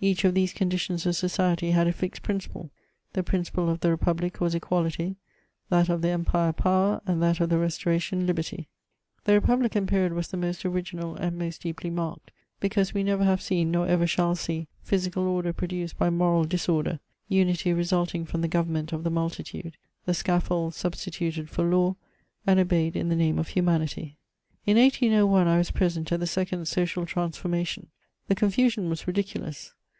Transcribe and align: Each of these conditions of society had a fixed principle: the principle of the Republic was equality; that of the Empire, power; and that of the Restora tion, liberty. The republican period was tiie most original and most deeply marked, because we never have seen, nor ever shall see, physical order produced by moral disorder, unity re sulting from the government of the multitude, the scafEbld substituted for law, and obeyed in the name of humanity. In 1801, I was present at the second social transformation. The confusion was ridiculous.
Each 0.00 0.24
of 0.24 0.32
these 0.32 0.52
conditions 0.52 1.04
of 1.06 1.16
society 1.16 1.72
had 1.72 1.88
a 1.88 1.92
fixed 1.92 2.22
principle: 2.22 2.70
the 3.14 3.24
principle 3.24 3.68
of 3.68 3.80
the 3.80 3.90
Republic 3.90 4.40
was 4.40 4.54
equality; 4.54 5.16
that 5.70 5.88
of 5.88 6.02
the 6.02 6.10
Empire, 6.10 6.52
power; 6.52 7.00
and 7.04 7.20
that 7.20 7.40
of 7.40 7.48
the 7.48 7.56
Restora 7.56 8.00
tion, 8.00 8.24
liberty. 8.24 8.68
The 9.24 9.32
republican 9.32 9.88
period 9.88 10.12
was 10.12 10.28
tiie 10.28 10.38
most 10.38 10.64
original 10.64 11.16
and 11.16 11.36
most 11.36 11.62
deeply 11.62 11.90
marked, 11.90 12.30
because 12.60 12.94
we 12.94 13.02
never 13.02 13.24
have 13.24 13.42
seen, 13.42 13.72
nor 13.72 13.88
ever 13.88 14.06
shall 14.06 14.36
see, 14.36 14.68
physical 14.84 15.26
order 15.26 15.52
produced 15.52 15.98
by 15.98 16.10
moral 16.10 16.44
disorder, 16.44 17.00
unity 17.28 17.72
re 17.72 17.82
sulting 17.82 18.24
from 18.24 18.40
the 18.42 18.46
government 18.46 18.92
of 18.92 19.02
the 19.02 19.10
multitude, 19.10 19.76
the 20.06 20.12
scafEbld 20.12 20.74
substituted 20.74 21.50
for 21.50 21.64
law, 21.64 21.96
and 22.46 22.60
obeyed 22.60 22.94
in 22.94 23.08
the 23.08 23.16
name 23.16 23.36
of 23.36 23.48
humanity. 23.48 24.16
In 24.64 24.76
1801, 24.76 25.48
I 25.48 25.58
was 25.58 25.72
present 25.72 26.12
at 26.12 26.20
the 26.20 26.26
second 26.28 26.68
social 26.68 27.04
transformation. 27.04 27.88
The 28.28 28.36
confusion 28.36 28.88
was 28.88 29.08
ridiculous. 29.08 29.74